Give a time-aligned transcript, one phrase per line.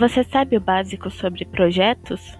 [0.00, 2.38] Você sabe o básico sobre projetos?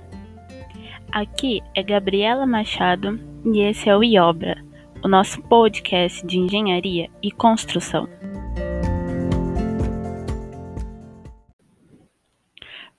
[1.13, 4.65] Aqui é Gabriela Machado e esse é o IOBRA,
[5.05, 8.09] o nosso podcast de engenharia e construção.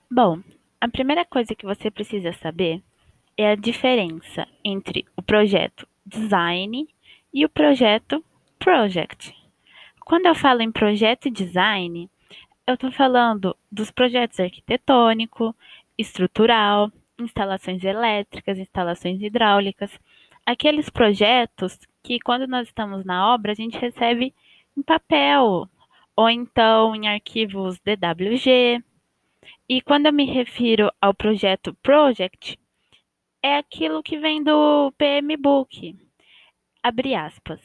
[0.08, 0.38] Bom,
[0.80, 2.80] a primeira coisa que você precisa saber
[3.36, 6.86] é a diferença entre o projeto design
[7.34, 8.24] e o projeto
[8.60, 9.34] project.
[10.04, 12.08] Quando eu falo em projeto design,
[12.72, 15.54] eu estou falando dos projetos arquitetônico,
[15.96, 19.90] estrutural, instalações elétricas, instalações hidráulicas,
[20.44, 24.34] aqueles projetos que quando nós estamos na obra a gente recebe
[24.76, 25.68] em papel
[26.16, 28.82] ou então em arquivos DWG.
[29.68, 32.58] E quando eu me refiro ao projeto Project,
[33.42, 35.96] é aquilo que vem do PMBOK.
[36.82, 37.60] Abre aspas.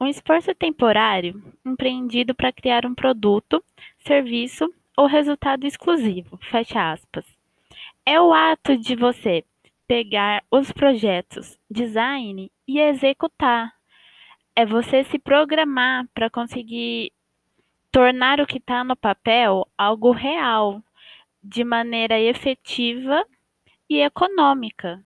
[0.00, 3.62] Um esforço temporário empreendido para criar um produto,
[4.04, 6.38] serviço ou resultado exclusivo.
[6.50, 7.24] Fecha aspas.
[8.06, 9.44] É o ato de você
[9.86, 13.72] pegar os projetos, design e executar.
[14.54, 17.12] É você se programar para conseguir
[17.90, 20.82] tornar o que está no papel algo real,
[21.42, 23.24] de maneira efetiva
[23.88, 25.04] e econômica.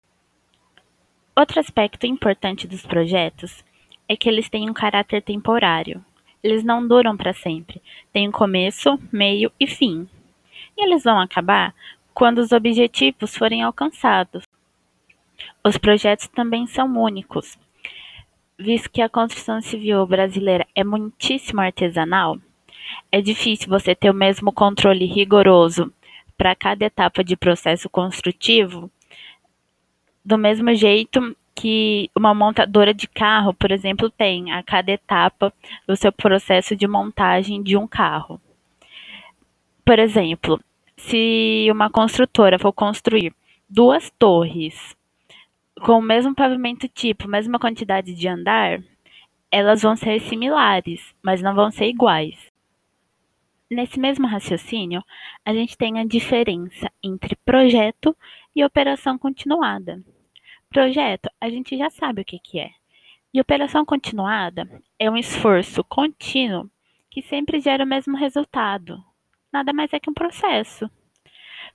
[1.35, 3.63] Outro aspecto importante dos projetos
[4.07, 6.03] é que eles têm um caráter temporário.
[6.43, 7.81] Eles não duram para sempre.
[8.13, 10.07] Tem um começo, meio e fim.
[10.77, 11.73] E eles vão acabar
[12.13, 14.43] quando os objetivos forem alcançados.
[15.63, 17.57] Os projetos também são únicos.
[18.57, 22.39] Visto que a construção civil brasileira é muitíssimo artesanal,
[23.11, 25.93] é difícil você ter o mesmo controle rigoroso
[26.37, 28.89] para cada etapa de processo construtivo,
[30.23, 35.51] do mesmo jeito que uma montadora de carro, por exemplo, tem a cada etapa
[35.87, 38.39] do seu processo de montagem de um carro.
[39.83, 40.61] Por exemplo,
[40.95, 43.33] se uma construtora for construir
[43.67, 44.95] duas torres
[45.81, 48.79] com o mesmo pavimento tipo, mesma quantidade de andar,
[49.51, 52.37] elas vão ser similares, mas não vão ser iguais.
[53.69, 55.03] Nesse mesmo raciocínio,
[55.43, 58.15] a gente tem a diferença entre projeto
[58.55, 60.03] e operação continuada.
[60.77, 62.69] Projeto, a gente já sabe o que, que é.
[63.33, 66.69] E operação continuada é um esforço contínuo
[67.09, 69.03] que sempre gera o mesmo resultado.
[69.51, 70.87] Nada mais é que um processo.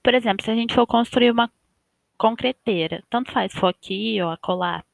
[0.04, 1.50] Por exemplo, se a gente for construir uma
[2.16, 4.84] concreteira, tanto faz for aqui ou acolá,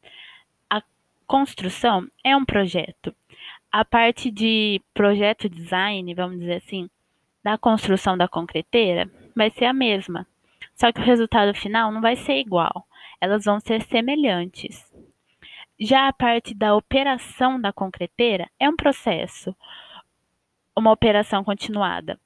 [0.70, 0.82] a
[1.26, 3.14] construção é um projeto.
[3.70, 6.88] A parte de projeto design, vamos dizer assim,
[7.44, 10.26] da construção da concreteira, vai ser a mesma.
[10.75, 12.88] Só que o resultado final não vai ser igual
[13.21, 14.93] elas vão ser semelhantes.
[15.79, 19.55] Já a parte da operação da concreteira é um processo,
[20.77, 22.19] uma operação continuada.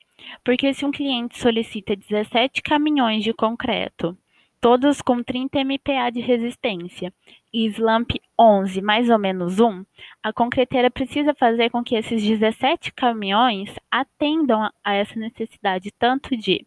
[0.45, 4.17] Porque se um cliente solicita 17 caminhões de concreto,
[4.61, 7.13] todos com 30 MPa de resistência,
[7.53, 9.85] e slump 11 mais ou menos 1,
[10.23, 16.65] a concreteira precisa fazer com que esses 17 caminhões atendam a essa necessidade tanto de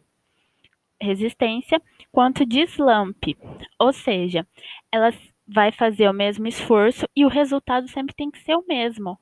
[1.06, 3.38] resistência quanto de slump,
[3.80, 4.46] ou seja,
[4.92, 5.14] ela
[5.48, 9.18] vai fazer o mesmo esforço e o resultado sempre tem que ser o mesmo.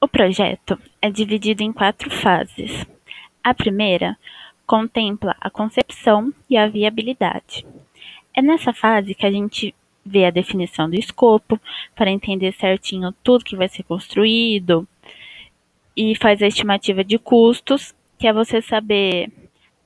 [0.00, 2.86] O projeto é dividido em quatro fases.
[3.42, 4.16] A primeira
[4.66, 7.66] contempla a concepção e a viabilidade.
[8.34, 11.60] É nessa fase que a gente vê a definição do escopo,
[11.94, 14.88] para entender certinho tudo que vai ser construído,
[15.96, 19.30] e faz a estimativa de custos, que é você saber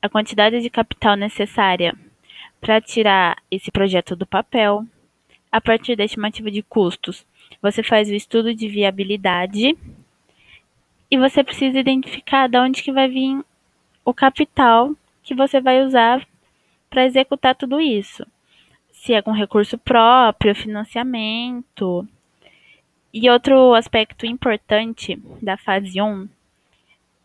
[0.03, 1.95] a quantidade de capital necessária
[2.61, 4.85] para tirar esse projeto do papel.
[5.51, 7.25] A partir da estimativa de custos,
[7.61, 9.77] você faz o estudo de viabilidade
[11.11, 13.45] e você precisa identificar de onde que vai vir
[14.05, 14.93] o capital
[15.23, 16.27] que você vai usar
[16.91, 18.27] para executar tudo isso.
[18.91, 22.09] Se é com recurso próprio, financiamento.
[23.13, 26.29] E outro aspecto importante da fase 1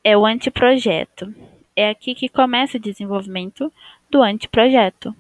[0.04, 1.34] é o anteprojeto.
[1.80, 3.72] É aqui que começa o desenvolvimento
[4.10, 5.16] do anteprojeto.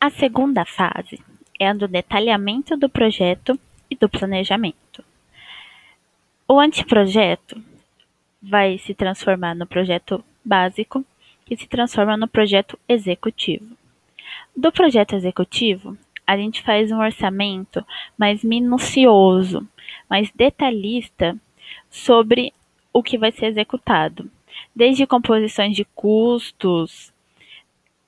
[0.00, 1.20] A segunda fase
[1.58, 3.58] é a do detalhamento do projeto
[3.90, 5.02] e do planejamento.
[6.46, 7.60] O anteprojeto
[8.40, 11.04] vai se transformar no projeto básico,
[11.44, 13.76] que se transforma no projeto executivo.
[14.56, 17.84] Do projeto executivo, a gente faz um orçamento
[18.16, 19.66] mais minucioso,
[20.08, 21.36] mais detalhista
[21.90, 22.52] sobre
[22.92, 24.30] o que vai ser executado
[24.74, 27.12] desde composições de custos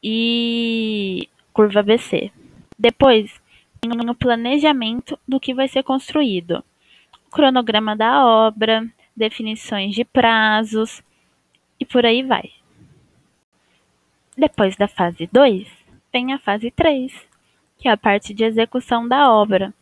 [0.02, 2.30] e curva ABC.
[2.78, 3.40] Depois,
[3.84, 6.64] no planejamento do que vai ser construído,
[7.30, 8.86] cronograma da obra,
[9.16, 11.02] definições de prazos
[11.78, 12.50] e por aí vai.
[14.36, 15.68] Depois da fase 2,
[16.12, 17.12] vem a fase 3,
[17.78, 19.74] que é a parte de execução da obra,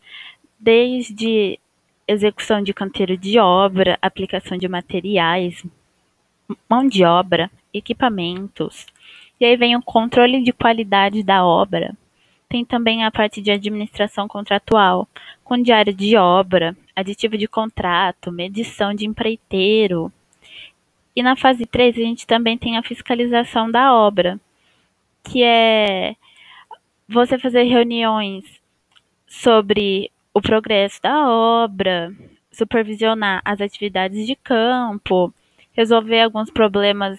[0.59, 1.59] desde
[2.07, 5.63] execução de canteiro de obra, aplicação de materiais,
[6.69, 8.85] mão de obra, equipamentos.
[9.39, 11.95] E aí vem o controle de qualidade da obra.
[12.47, 15.07] Tem também a parte de administração contratual,
[15.43, 20.11] com diário de obra, aditivo de contrato, medição de empreiteiro.
[21.15, 24.39] E na fase 3 a gente também tem a fiscalização da obra,
[25.23, 26.15] que é
[27.07, 28.43] você fazer reuniões
[29.27, 32.13] sobre o progresso da obra,
[32.51, 35.33] supervisionar as atividades de campo,
[35.79, 37.17] resolver alguns problemas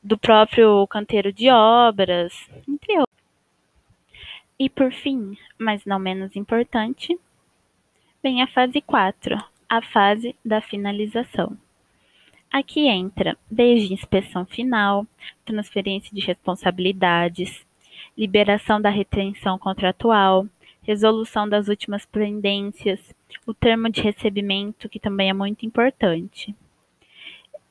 [0.00, 2.32] do próprio canteiro de obras,
[2.68, 3.16] entre outros.
[4.56, 7.18] E por fim, mas não menos importante,
[8.22, 9.36] vem a fase 4,
[9.68, 11.58] a fase da finalização.
[12.52, 15.04] Aqui entra desde inspeção final,
[15.44, 17.66] transferência de responsabilidades,
[18.16, 20.46] liberação da retenção contratual,
[20.84, 23.12] resolução das últimas pendências,
[23.44, 26.54] o termo de recebimento, que também é muito importante.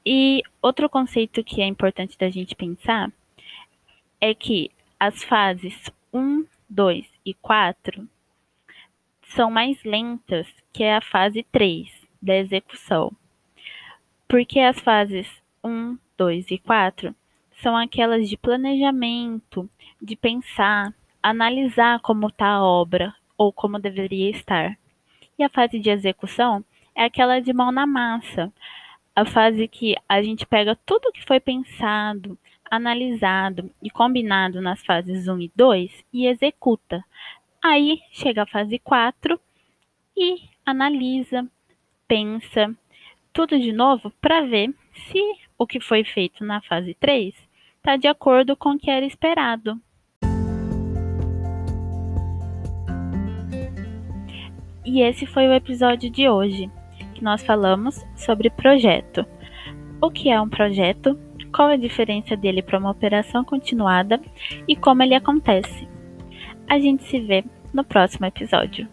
[0.06, 3.12] E outro conceito que é importante da gente pensar
[4.22, 4.70] é que
[5.00, 8.08] as fases 1, 2 e 4
[9.30, 11.90] são mais lentas que a fase 3
[12.22, 13.12] da execução.
[14.28, 15.28] Porque as fases
[15.64, 17.16] 1, 2 e 4
[17.62, 19.68] são aquelas de planejamento,
[20.02, 24.78] de pensar, analisar como está a obra ou como deveria estar.
[25.38, 26.64] E a fase de execução
[26.94, 28.54] é aquela de mão na massa,
[29.16, 32.38] a fase que a gente pega tudo que foi pensado,
[32.70, 37.04] analisado e combinado nas fases 1 e 2 e executa.
[37.64, 39.40] Aí chega a fase 4
[40.18, 41.48] e analisa,
[42.08, 42.76] pensa
[43.32, 45.20] tudo de novo para ver se
[45.58, 47.34] o que foi feito na fase 3
[47.78, 49.80] está de acordo com o que era esperado.
[54.86, 56.70] E esse foi o episódio de hoje,
[57.16, 59.26] que nós falamos sobre projeto.
[60.02, 61.18] O que é um projeto?
[61.52, 64.22] Qual a diferença dele para uma operação continuada
[64.68, 65.88] e como ele acontece?
[66.68, 68.88] A gente se vê no próximo episódio.